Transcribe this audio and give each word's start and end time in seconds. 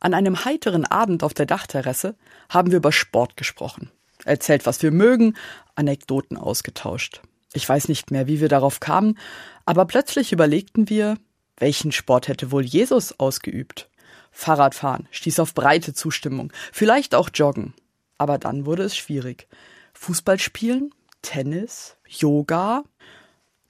An 0.00 0.14
einem 0.14 0.44
heiteren 0.46 0.86
Abend 0.86 1.22
auf 1.22 1.34
der 1.34 1.46
Dachterrasse 1.46 2.16
haben 2.48 2.70
wir 2.70 2.78
über 2.78 2.90
Sport 2.90 3.36
gesprochen. 3.36 3.90
Erzählt, 4.24 4.66
was 4.66 4.82
wir 4.82 4.90
mögen, 4.90 5.36
Anekdoten 5.74 6.38
ausgetauscht. 6.38 7.20
Ich 7.52 7.68
weiß 7.68 7.88
nicht 7.88 8.10
mehr, 8.10 8.26
wie 8.26 8.40
wir 8.40 8.48
darauf 8.48 8.80
kamen, 8.80 9.18
aber 9.66 9.84
plötzlich 9.84 10.32
überlegten 10.32 10.88
wir, 10.88 11.16
welchen 11.58 11.92
Sport 11.92 12.28
hätte 12.28 12.50
wohl 12.50 12.64
Jesus 12.64 13.18
ausgeübt? 13.20 13.90
Fahrradfahren 14.30 15.08
stieß 15.10 15.38
auf 15.40 15.52
breite 15.54 15.92
Zustimmung, 15.92 16.52
vielleicht 16.72 17.14
auch 17.14 17.28
Joggen. 17.32 17.74
Aber 18.16 18.38
dann 18.38 18.66
wurde 18.66 18.84
es 18.84 18.96
schwierig. 18.96 19.48
Fußball 19.94 20.38
spielen? 20.38 20.94
Tennis? 21.22 21.96
Yoga? 22.06 22.84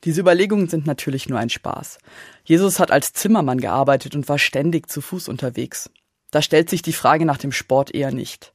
Diese 0.04 0.20
Überlegungen 0.20 0.68
sind 0.68 0.86
natürlich 0.86 1.28
nur 1.28 1.38
ein 1.38 1.50
Spaß. 1.50 1.98
Jesus 2.44 2.78
hat 2.78 2.90
als 2.90 3.12
Zimmermann 3.12 3.60
gearbeitet 3.60 4.14
und 4.14 4.28
war 4.28 4.38
ständig 4.38 4.88
zu 4.88 5.00
Fuß 5.00 5.28
unterwegs. 5.28 5.90
Da 6.30 6.42
stellt 6.42 6.70
sich 6.70 6.82
die 6.82 6.92
Frage 6.92 7.24
nach 7.24 7.38
dem 7.38 7.52
Sport 7.52 7.94
eher 7.94 8.12
nicht. 8.12 8.52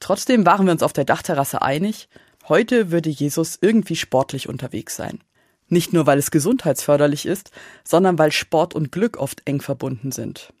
Trotzdem 0.00 0.46
waren 0.46 0.66
wir 0.66 0.72
uns 0.72 0.82
auf 0.82 0.92
der 0.92 1.04
Dachterrasse 1.04 1.62
einig, 1.62 2.08
heute 2.48 2.90
würde 2.90 3.10
Jesus 3.10 3.58
irgendwie 3.60 3.96
sportlich 3.96 4.48
unterwegs 4.48 4.96
sein. 4.96 5.20
Nicht 5.68 5.92
nur, 5.92 6.06
weil 6.06 6.18
es 6.18 6.30
gesundheitsförderlich 6.30 7.26
ist, 7.26 7.50
sondern 7.84 8.18
weil 8.18 8.32
Sport 8.32 8.74
und 8.74 8.92
Glück 8.92 9.18
oft 9.18 9.42
eng 9.44 9.60
verbunden 9.60 10.12
sind. 10.12 10.52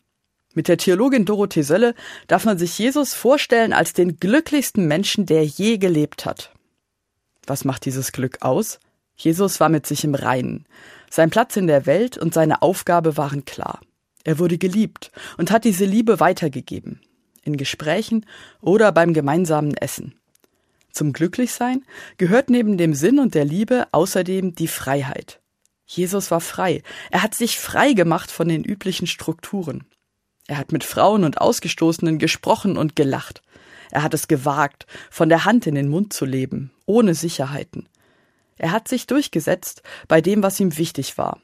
Mit 0.54 0.68
der 0.68 0.76
Theologin 0.76 1.24
Dorothee 1.24 1.62
Sölle 1.62 1.94
darf 2.26 2.44
man 2.44 2.58
sich 2.58 2.78
Jesus 2.78 3.14
vorstellen 3.14 3.72
als 3.72 3.92
den 3.92 4.18
glücklichsten 4.18 4.86
Menschen, 4.86 5.24
der 5.24 5.44
je 5.44 5.78
gelebt 5.78 6.26
hat. 6.26 6.52
Was 7.46 7.64
macht 7.64 7.84
dieses 7.84 8.12
Glück 8.12 8.42
aus? 8.42 8.80
Jesus 9.16 9.60
war 9.60 9.68
mit 9.68 9.86
sich 9.86 10.04
im 10.04 10.14
Reinen. 10.14 10.66
Sein 11.10 11.30
Platz 11.30 11.56
in 11.56 11.66
der 11.66 11.86
Welt 11.86 12.18
und 12.18 12.34
seine 12.34 12.60
Aufgabe 12.60 13.16
waren 13.16 13.44
klar. 13.44 13.80
Er 14.28 14.38
wurde 14.38 14.58
geliebt 14.58 15.10
und 15.38 15.50
hat 15.50 15.64
diese 15.64 15.86
Liebe 15.86 16.20
weitergegeben. 16.20 17.00
In 17.44 17.56
Gesprächen 17.56 18.26
oder 18.60 18.92
beim 18.92 19.14
gemeinsamen 19.14 19.74
Essen. 19.74 20.20
Zum 20.92 21.14
Glücklichsein 21.14 21.86
gehört 22.18 22.50
neben 22.50 22.76
dem 22.76 22.92
Sinn 22.92 23.20
und 23.20 23.34
der 23.34 23.46
Liebe 23.46 23.86
außerdem 23.90 24.54
die 24.54 24.68
Freiheit. 24.68 25.40
Jesus 25.86 26.30
war 26.30 26.42
frei. 26.42 26.82
Er 27.10 27.22
hat 27.22 27.34
sich 27.34 27.58
frei 27.58 27.94
gemacht 27.94 28.30
von 28.30 28.48
den 28.48 28.64
üblichen 28.64 29.06
Strukturen. 29.06 29.86
Er 30.46 30.58
hat 30.58 30.72
mit 30.72 30.84
Frauen 30.84 31.24
und 31.24 31.40
Ausgestoßenen 31.40 32.18
gesprochen 32.18 32.76
und 32.76 32.96
gelacht. 32.96 33.40
Er 33.90 34.02
hat 34.02 34.12
es 34.12 34.28
gewagt, 34.28 34.86
von 35.10 35.30
der 35.30 35.46
Hand 35.46 35.66
in 35.66 35.74
den 35.74 35.88
Mund 35.88 36.12
zu 36.12 36.26
leben, 36.26 36.70
ohne 36.84 37.14
Sicherheiten. 37.14 37.88
Er 38.58 38.72
hat 38.72 38.88
sich 38.88 39.06
durchgesetzt 39.06 39.80
bei 40.06 40.20
dem, 40.20 40.42
was 40.42 40.60
ihm 40.60 40.76
wichtig 40.76 41.16
war. 41.16 41.40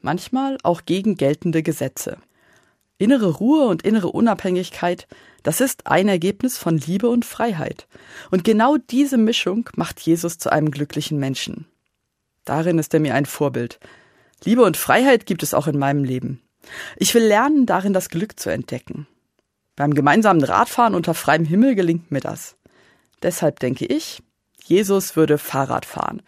Manchmal 0.00 0.58
auch 0.62 0.86
gegen 0.86 1.16
geltende 1.16 1.62
Gesetze. 1.62 2.18
Innere 2.98 3.30
Ruhe 3.30 3.66
und 3.66 3.82
innere 3.82 4.08
Unabhängigkeit, 4.08 5.08
das 5.42 5.60
ist 5.60 5.86
ein 5.86 6.08
Ergebnis 6.08 6.58
von 6.58 6.76
Liebe 6.76 7.08
und 7.08 7.24
Freiheit. 7.24 7.86
Und 8.30 8.44
genau 8.44 8.76
diese 8.76 9.16
Mischung 9.16 9.68
macht 9.74 10.00
Jesus 10.00 10.38
zu 10.38 10.50
einem 10.52 10.70
glücklichen 10.70 11.18
Menschen. 11.18 11.66
Darin 12.44 12.78
ist 12.78 12.92
er 12.94 13.00
mir 13.00 13.14
ein 13.14 13.26
Vorbild. 13.26 13.78
Liebe 14.44 14.62
und 14.62 14.76
Freiheit 14.76 15.26
gibt 15.26 15.42
es 15.42 15.54
auch 15.54 15.66
in 15.66 15.78
meinem 15.78 16.04
Leben. 16.04 16.40
Ich 16.96 17.14
will 17.14 17.24
lernen, 17.24 17.66
darin 17.66 17.92
das 17.92 18.08
Glück 18.08 18.38
zu 18.38 18.50
entdecken. 18.50 19.06
Beim 19.76 19.94
gemeinsamen 19.94 20.44
Radfahren 20.44 20.94
unter 20.94 21.14
freiem 21.14 21.44
Himmel 21.44 21.74
gelingt 21.74 22.10
mir 22.10 22.20
das. 22.20 22.56
Deshalb 23.22 23.60
denke 23.60 23.86
ich, 23.86 24.22
Jesus 24.64 25.16
würde 25.16 25.38
Fahrrad 25.38 25.86
fahren, 25.86 26.22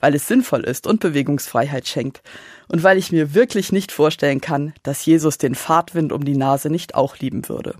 weil 0.00 0.14
es 0.14 0.26
sinnvoll 0.26 0.64
ist 0.64 0.86
und 0.86 1.00
Bewegungsfreiheit 1.00 1.86
schenkt 1.86 2.22
und 2.68 2.82
weil 2.82 2.98
ich 2.98 3.12
mir 3.12 3.34
wirklich 3.34 3.72
nicht 3.72 3.92
vorstellen 3.92 4.40
kann, 4.40 4.74
dass 4.82 5.06
Jesus 5.06 5.38
den 5.38 5.54
Fahrtwind 5.54 6.12
um 6.12 6.24
die 6.24 6.36
Nase 6.36 6.70
nicht 6.70 6.94
auch 6.94 7.18
lieben 7.18 7.48
würde. 7.48 7.76